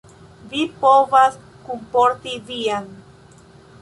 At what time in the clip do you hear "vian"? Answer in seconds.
2.49-2.89